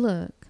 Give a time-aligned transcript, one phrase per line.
[0.00, 0.46] look,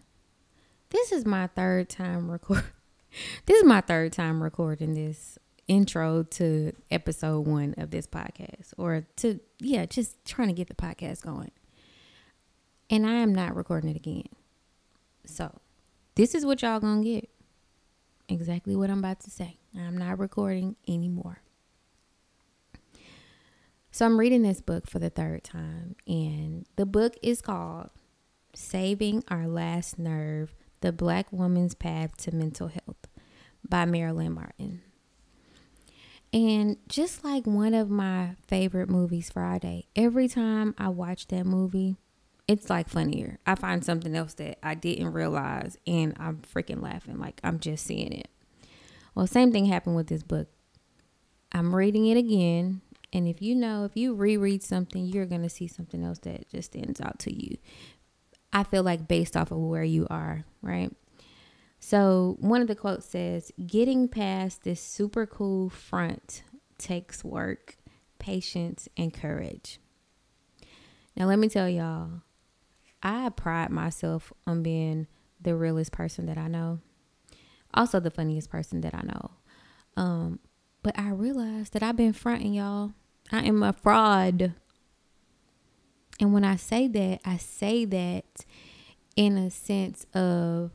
[0.91, 2.65] this is my third time record.
[3.47, 5.39] this is my third time recording this
[5.69, 10.75] intro to episode one of this podcast, or to yeah, just trying to get the
[10.75, 11.51] podcast going.
[12.89, 14.29] And I am not recording it again.
[15.27, 15.61] So,
[16.17, 17.29] this is what y'all gonna get.
[18.29, 19.59] Exactly what I'm about to say.
[19.77, 21.43] I'm not recording anymore.
[23.93, 27.91] So I'm reading this book for the third time, and the book is called
[28.55, 33.07] Saving Our Last Nerve The Black Woman's Path to Mental Health
[33.69, 34.83] by Marilyn Martin.
[36.33, 41.97] And just like one of my favorite movies, Friday, every time I watch that movie,
[42.47, 43.39] it's like funnier.
[43.47, 47.19] I find something else that I didn't realize, and I'm freaking laughing.
[47.19, 48.29] Like I'm just seeing it.
[49.15, 50.49] Well, same thing happened with this book.
[51.53, 55.49] I'm reading it again and if you know, if you reread something, you're going to
[55.49, 57.57] see something else that just stands out to you.
[58.53, 60.93] I feel like based off of where you are, right?
[61.79, 66.43] So, one of the quotes says, Getting past this super cool front
[66.79, 67.77] takes work,
[68.19, 69.79] patience, and courage.
[71.17, 72.23] Now, let me tell y'all,
[73.03, 75.07] I pride myself on being
[75.41, 76.81] the realest person that I know,
[77.73, 79.31] also the funniest person that I know.
[79.97, 80.41] Um,
[80.83, 82.93] but I realized that I've been fronting y'all
[83.33, 84.55] I am a fraud.
[86.21, 88.47] And when I say that, I say that
[89.17, 90.71] in a sense of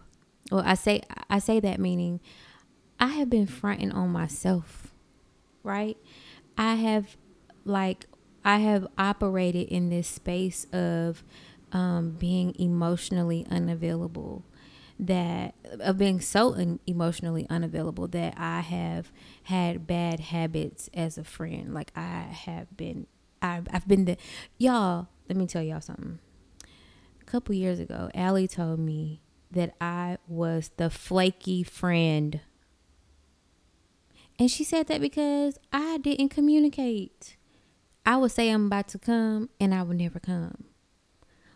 [0.52, 2.20] well, I say I say that meaning
[3.00, 4.94] I have been fronting on myself,
[5.64, 5.98] right?
[6.58, 7.18] I have
[7.66, 8.06] like
[8.44, 11.24] I have operated in this space of
[11.72, 14.44] um, being emotionally unavailable
[15.00, 19.12] that of being so un- emotionally unavailable that I have
[19.44, 21.74] had bad habits as a friend.
[21.74, 23.08] Like I have been,
[23.42, 24.18] I've, I've been the
[24.58, 25.08] y'all.
[25.28, 26.20] Let me tell y'all something.
[27.22, 32.42] A couple years ago, Allie told me that I was the flaky friend.
[34.38, 37.38] And she said that because I didn't communicate.
[38.06, 40.66] I would say I'm about to come and I would never come.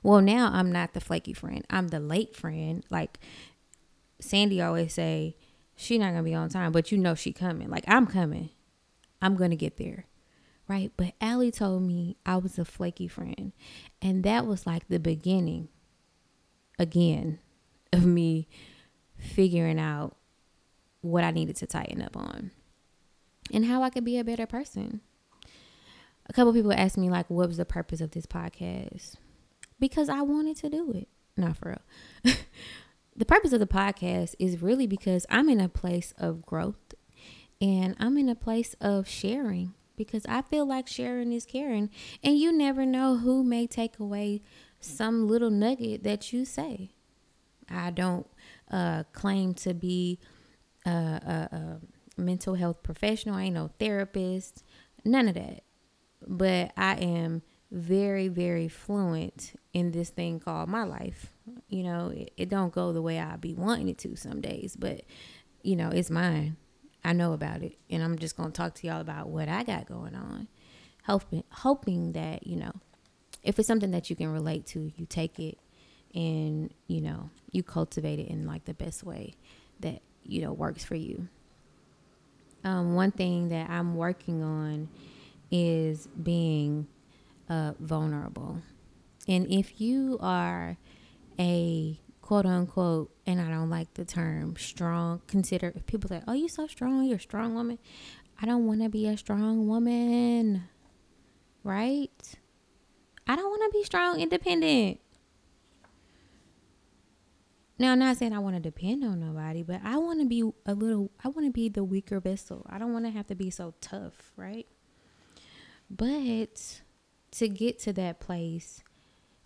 [0.02, 1.66] Well, now I'm not the flaky friend.
[1.70, 2.84] I'm the late friend.
[2.90, 3.20] Like
[4.20, 5.36] Sandy always say,
[5.76, 7.70] she not gonna be on time, but you know she coming.
[7.70, 8.50] Like I'm coming.
[9.22, 10.06] I'm gonna get there.
[10.70, 10.92] Right.
[10.96, 13.52] But Allie told me I was a flaky friend.
[14.02, 15.68] And that was like the beginning
[16.78, 17.40] again
[17.92, 18.48] of me
[19.18, 20.16] figuring out
[21.02, 22.52] what I needed to tighten up on
[23.52, 25.02] and how I could be a better person.
[26.28, 29.16] A couple people asked me like what was the purpose of this podcast?
[29.80, 31.08] because I wanted to do it.
[31.38, 31.80] Not for
[32.24, 32.36] real.
[33.16, 36.94] the purpose of the podcast is really because I'm in a place of growth
[37.62, 41.92] and I'm in a place of sharing because I feel like sharing is caring.
[42.24, 44.42] And you never know who may take away
[44.80, 46.94] some little nugget that you say.
[47.70, 48.26] I don't
[48.72, 50.18] uh, claim to be
[50.86, 51.80] a, a, a
[52.20, 54.64] mental health professional, I ain't no therapist,
[55.04, 55.64] none of that.
[56.26, 61.34] But I am very very fluent in this thing called my life
[61.68, 64.76] you know it, it don't go the way i be wanting it to some days
[64.76, 65.02] but
[65.62, 66.58] you know it's mine
[67.04, 69.86] i know about it and i'm just gonna talk to y'all about what i got
[69.88, 70.48] going on
[71.06, 72.72] hoping hoping that you know
[73.44, 75.58] if it's something that you can relate to you take it
[76.14, 79.34] and you know you cultivate it in like the best way
[79.80, 81.28] that you know works for you
[82.64, 84.90] um, one thing that i'm working on
[85.52, 86.88] is being
[87.50, 88.62] uh, vulnerable.
[89.28, 90.78] And if you are
[91.40, 92.00] a
[92.30, 96.68] quote unquote, and I don't like the term strong, consider people say, oh, you're so
[96.68, 97.80] strong, you're a strong woman.
[98.40, 100.66] I don't want to be a strong woman,
[101.64, 102.38] right?
[103.26, 105.00] I don't want to be strong, independent.
[107.80, 110.44] Now, I'm not saying I want to depend on nobody, but I want to be
[110.68, 112.64] a little, I want to be the weaker vessel.
[112.70, 114.68] I don't want to have to be so tough, right?
[115.90, 116.82] But
[117.32, 118.84] to get to that place,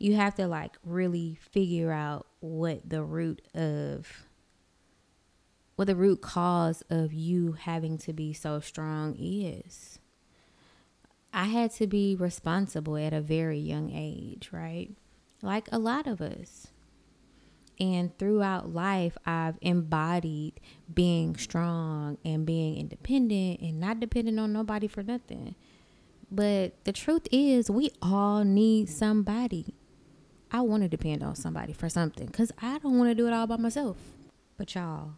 [0.03, 4.25] you have to like really figure out what the root of
[5.77, 9.99] what the root cause of you having to be so strong is.
[11.31, 14.91] I had to be responsible at a very young age, right?
[15.41, 16.67] Like a lot of us.
[17.79, 20.59] And throughout life, I've embodied
[20.93, 25.55] being strong and being independent and not depending on nobody for nothing.
[26.29, 29.73] But the truth is, we all need somebody.
[30.53, 33.33] I want to depend on somebody for something because I don't want to do it
[33.33, 33.97] all by myself.
[34.55, 35.13] But y'all,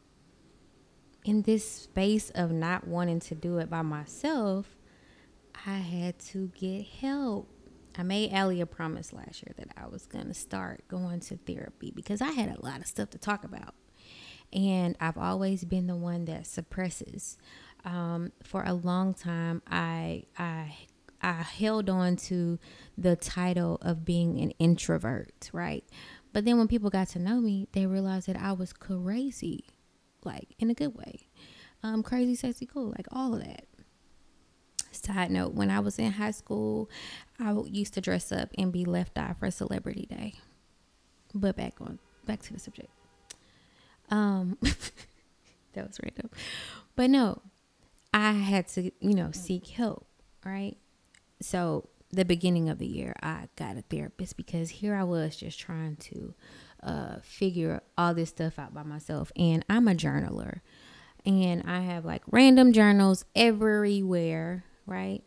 [1.26, 4.78] in this space of not wanting to do it by myself,
[5.66, 7.50] I had to get help.
[7.98, 11.38] I made Allie a promise last year that I was going to start going to
[11.38, 13.76] therapy because I had a lot of stuff to talk about.
[14.54, 17.38] And I've always been the one that suppresses.
[17.84, 20.76] Um, for a long time, I, I,
[21.26, 22.60] I held on to
[22.96, 25.84] the title of being an introvert, right?
[26.32, 29.66] But then when people got to know me, they realized that I was crazy,
[30.24, 31.22] like in a good way.
[31.82, 33.66] Um, crazy, sexy, cool, like all of that.
[34.92, 36.92] Side note, when I was in high school,
[37.40, 40.36] I used to dress up and be left eye for celebrity day.
[41.34, 42.92] But back on back to the subject.
[44.12, 44.60] Um
[45.74, 46.30] that was random.
[46.96, 47.42] But no,
[48.14, 50.06] I had to, you know, seek help,
[50.46, 50.78] right?
[51.46, 55.60] So the beginning of the year I got a therapist because here I was just
[55.60, 56.34] trying to
[56.84, 59.32] uh, figure all this stuff out by myself.
[59.36, 60.62] And I'm a journaler.
[61.26, 65.24] And I have like random journals everywhere right?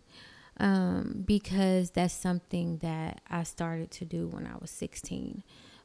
[0.60, 5.42] Um, because that's something that I started to do when I was 16,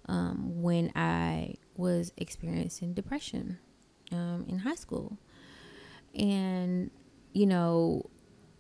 [0.08, 3.60] um, when I was experiencing depression
[4.12, 5.18] um, in high school.
[6.16, 6.92] And,
[7.34, 8.10] you know,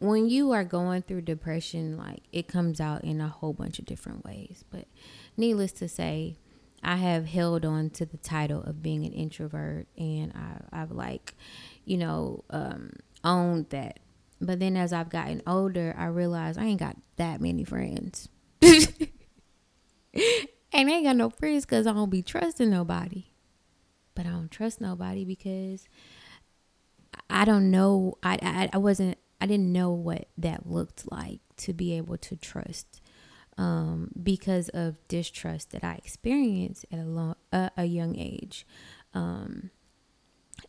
[0.03, 3.85] when you are going through depression, like it comes out in a whole bunch of
[3.85, 4.63] different ways.
[4.69, 4.87] But
[5.37, 6.37] needless to say,
[6.83, 11.35] I have held on to the title of being an introvert, and I, I've like,
[11.85, 12.91] you know, um,
[13.23, 13.99] owned that
[14.43, 18.27] but then as I've gotten older, I realized I ain't got that many friends.
[18.61, 18.79] and
[20.73, 23.27] I ain't got no friends because I don't be trusting nobody.
[24.15, 25.87] But I don't trust nobody because
[27.29, 28.17] I don't know.
[28.21, 32.35] I, I, I wasn't, I didn't know what that looked like to be able to
[32.35, 33.01] trust
[33.57, 38.65] um, because of distrust that I experienced at a, long, uh, a young age.
[39.13, 39.69] Um,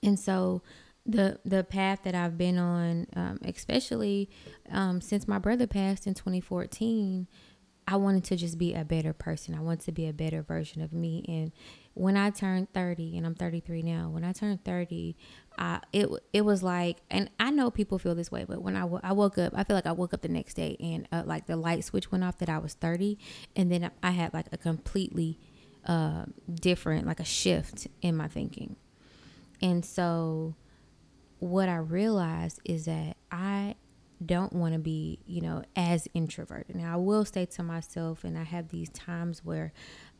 [0.03, 0.63] and so
[1.07, 4.31] the the path that I've been on, um, especially
[4.71, 7.27] um, since my brother passed in 2014,
[7.87, 9.55] I wanted to just be a better person.
[9.55, 11.25] I wanted to be a better version of me.
[11.29, 11.53] And
[11.95, 15.17] when I turned 30, and I'm 33 now, when I turned 30,
[15.57, 18.81] I, it it was like, and I know people feel this way, but when I,
[18.81, 21.23] w- I woke up, I feel like I woke up the next day and uh,
[21.25, 23.19] like the light switch went off that I was 30,
[23.55, 25.39] and then I had like a completely
[25.87, 28.77] uh, different, like a shift in my thinking.
[29.63, 30.57] And so
[31.39, 33.77] what I realized is that I
[34.25, 36.77] don't want to be, you know, as introverted.
[36.77, 39.73] Now, I will say to myself, and I have these times where,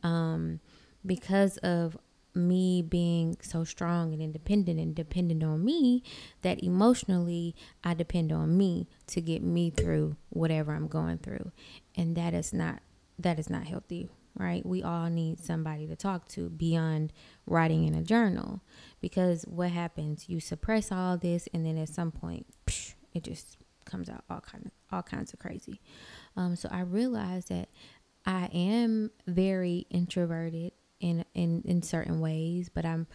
[0.03, 0.59] um,
[1.05, 1.97] because of
[2.33, 6.03] me being so strong and independent and dependent on me,
[6.41, 11.51] that emotionally I depend on me to get me through whatever I'm going through,
[11.95, 12.81] and that is not
[13.17, 14.65] that is not healthy right?
[14.65, 17.13] We all need somebody to talk to beyond
[17.45, 18.61] writing in a journal
[19.01, 20.27] because what happens?
[20.27, 24.41] You suppress all this, and then at some point, psh, it just comes out all
[24.41, 25.79] kind of all kinds of crazy.
[26.35, 27.69] Um, so I realized that
[28.25, 33.07] I am very introverted in in in certain ways, but I'm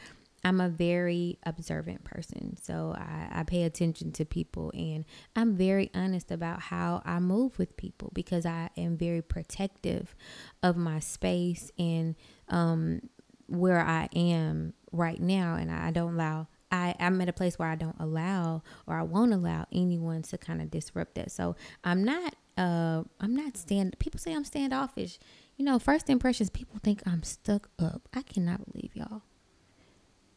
[0.45, 2.57] I'm a very observant person.
[2.57, 5.05] So I, I, pay attention to people and
[5.37, 10.15] I'm very honest about how I move with people because I am very protective
[10.63, 12.15] of my space and
[12.49, 13.03] um,
[13.49, 15.57] where I am right now.
[15.57, 19.03] And I don't allow, I, I'm at a place where I don't allow or I
[19.03, 21.31] won't allow anyone to kind of disrupt that.
[21.33, 21.55] So
[21.85, 25.19] I'm not, uh, I'm not stand, people say I'm standoffish.
[25.61, 28.09] You know, first impressions, people think I'm stuck up.
[28.15, 29.21] I cannot believe y'all.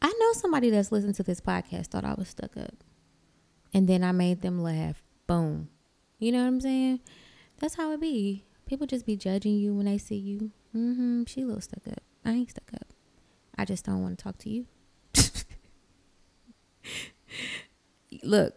[0.02, 2.84] I know somebody that's listened to this podcast thought I was stuck up.
[3.72, 5.02] And then I made them laugh.
[5.26, 5.70] Boom.
[6.18, 7.00] You know what I'm saying?
[7.58, 8.44] That's how it be.
[8.66, 10.50] People just be judging you when they see you.
[10.76, 11.24] Mm-hmm.
[11.24, 12.02] She a little stuck up.
[12.22, 12.88] I ain't stuck up.
[13.56, 14.66] I just don't want to talk to you.
[18.22, 18.52] Look,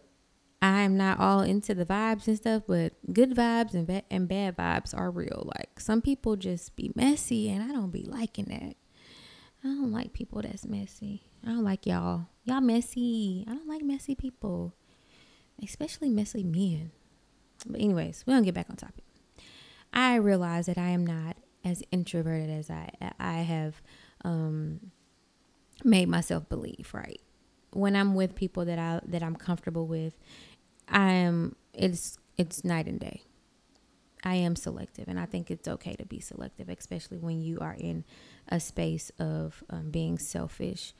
[0.60, 4.56] I'm not all into the vibes and stuff, but good vibes and, ba- and bad
[4.56, 5.50] vibes are real.
[5.56, 8.76] Like some people just be messy, and I don't be liking that.
[9.62, 11.30] I don't like people that's messy.
[11.44, 12.26] I don't like y'all.
[12.44, 13.44] Y'all messy.
[13.48, 14.74] I don't like messy people,
[15.62, 16.92] especially messy men.
[17.66, 19.04] But anyways, we're going to get back on topic.
[19.92, 23.82] I realize that I am not as introverted as I I have
[24.24, 24.92] um,
[25.84, 26.90] made myself believe.
[26.92, 27.20] Right,
[27.72, 30.14] when I'm with people that I that I'm comfortable with,
[30.90, 31.56] I am.
[31.72, 33.22] It's it's night and day.
[34.24, 37.76] I am selective, and I think it's okay to be selective, especially when you are
[37.78, 38.04] in
[38.48, 40.92] a space of um, being selfish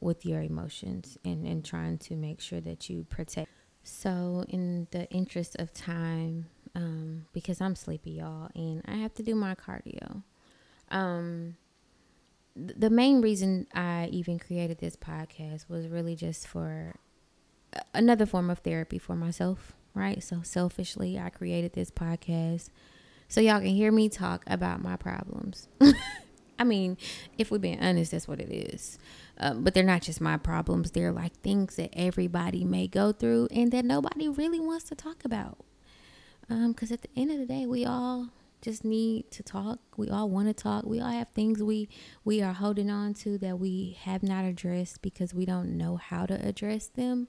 [0.00, 3.50] with your emotions and, and trying to make sure that you protect.
[3.82, 9.22] So, in the interest of time, um, because I'm sleepy, y'all, and I have to
[9.22, 10.22] do my cardio.
[10.90, 11.56] Um,
[12.54, 16.94] th- the main reason I even created this podcast was really just for
[17.94, 20.22] another form of therapy for myself, right?
[20.22, 22.70] So, selfishly, I created this podcast
[23.28, 25.68] so y'all can hear me talk about my problems.
[26.58, 26.96] I mean,
[27.36, 28.98] if we're being honest, that's what it is.
[29.38, 30.90] Um, but they're not just my problems.
[30.90, 35.24] They're like things that everybody may go through and that nobody really wants to talk
[35.24, 35.58] about.
[36.48, 38.30] Because um, at the end of the day, we all
[38.62, 39.78] just need to talk.
[39.96, 40.84] We all want to talk.
[40.84, 41.88] We all have things we
[42.24, 46.26] we are holding on to that we have not addressed because we don't know how
[46.26, 47.28] to address them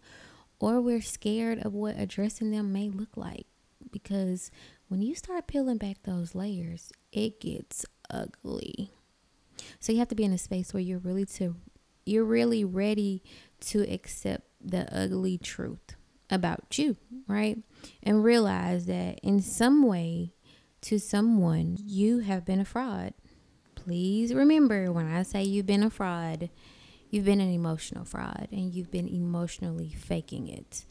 [0.60, 3.46] or we're scared of what addressing them may look like
[3.92, 4.52] because
[4.88, 8.92] when you start peeling back those layers, it gets ugly.
[9.80, 11.56] So you have to be in a space where you're really to
[12.06, 13.22] you're really ready
[13.60, 15.96] to accept the ugly truth
[16.32, 16.98] about you,
[17.28, 17.60] right?
[18.02, 20.34] And realize that in some way
[20.82, 23.14] to someone, you have been a fraud.
[23.76, 26.50] Please remember when I say you've been a fraud,
[27.10, 30.86] you've been an emotional fraud and you've been emotionally faking it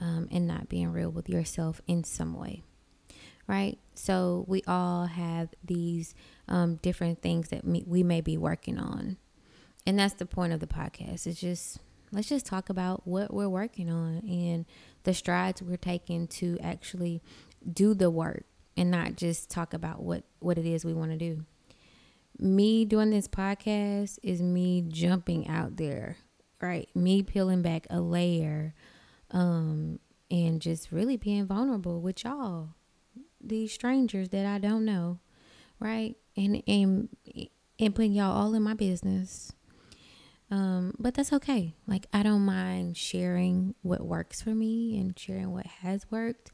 [0.00, 2.62] um, and not being real with yourself in some way.
[3.48, 3.78] Right?
[3.94, 6.14] So, we all have these
[6.48, 9.16] um, different things that we may be working on.
[9.84, 11.26] And that's the point of the podcast.
[11.26, 11.78] It's just,
[12.12, 14.64] let's just talk about what we're working on and
[15.02, 17.20] the strides we're taking to actually
[17.70, 18.44] do the work
[18.76, 21.44] and not just talk about what what it is we want to do.
[22.38, 26.16] Me doing this podcast is me jumping out there,
[26.60, 26.88] right?
[26.94, 28.74] Me peeling back a layer
[29.30, 29.98] um
[30.30, 32.70] and just really being vulnerable with y'all.
[33.40, 35.18] These strangers that I don't know,
[35.78, 36.16] right?
[36.36, 37.08] And and
[37.78, 39.52] and putting y'all all in my business.
[40.50, 41.74] Um, but that's okay.
[41.86, 46.52] Like I don't mind sharing what works for me and sharing what has worked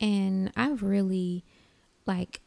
[0.00, 1.44] and I've really
[2.06, 2.40] like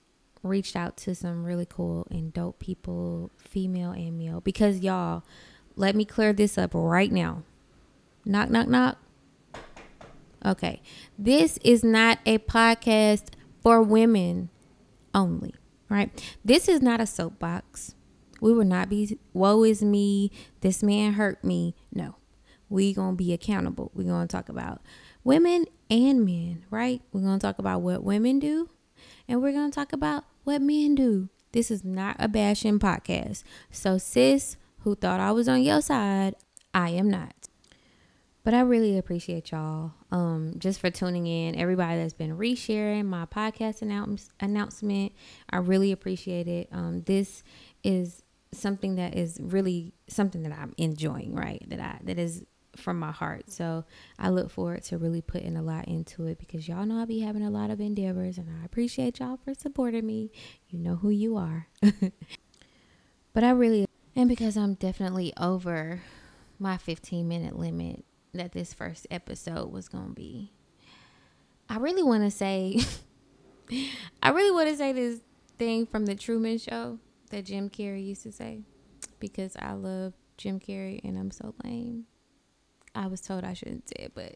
[0.43, 5.23] reached out to some really cool and dope people, female and male, because y'all,
[5.75, 7.43] let me clear this up right now.
[8.25, 8.97] Knock, knock, knock.
[10.45, 10.81] Okay.
[11.17, 14.49] This is not a podcast for women
[15.13, 15.55] only,
[15.89, 16.37] right?
[16.43, 17.95] This is not a soapbox.
[18.41, 20.31] We will not be, woe is me,
[20.61, 21.75] this man hurt me.
[21.93, 22.15] No,
[22.69, 23.91] we going to be accountable.
[23.93, 24.81] we going to talk about
[25.25, 27.01] women and men, right?
[27.11, 28.69] We're going to talk about what women do
[29.27, 31.29] and we're going to talk about what men do.
[31.51, 33.43] This is not a bashing podcast.
[33.71, 36.35] So, sis, who thought I was on your side,
[36.73, 37.33] I am not.
[38.43, 41.55] But I really appreciate y'all um, just for tuning in.
[41.55, 45.11] Everybody that's been resharing my podcast announce- announcement,
[45.49, 46.69] I really appreciate it.
[46.71, 47.43] Um, this
[47.83, 51.63] is something that is really something that I'm enjoying, right?
[51.67, 52.45] That I that is
[52.75, 53.51] from my heart.
[53.51, 53.85] So
[54.17, 57.19] I look forward to really putting a lot into it because y'all know I'll be
[57.19, 60.31] having a lot of endeavors and I appreciate y'all for supporting me.
[60.69, 61.67] You know who you are.
[63.33, 66.01] but I really, and because I'm definitely over
[66.59, 70.53] my 15 minute limit that this first episode was going to be,
[71.69, 72.79] I really want to say,
[74.23, 75.21] I really want to say this
[75.57, 76.99] thing from the Truman Show
[77.29, 78.61] that Jim Carrey used to say
[79.19, 82.05] because I love Jim Carrey and I'm so lame.
[82.95, 84.35] I was told I shouldn't say it, but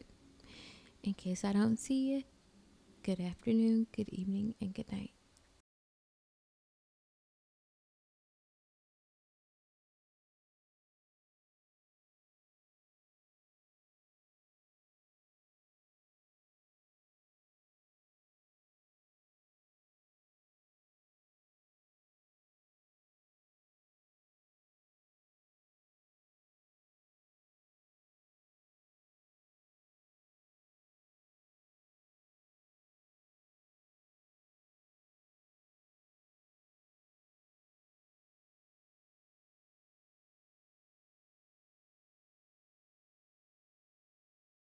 [1.02, 2.22] in case I don't see you,
[3.02, 5.10] good afternoon, good evening, and good night.